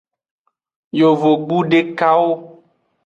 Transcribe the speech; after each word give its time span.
Yovogbu 0.99 1.57
dekawo. 1.71 2.31